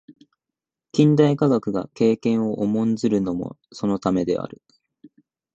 [0.91, 4.59] 近代科学が経験を重んずるのもそのためである。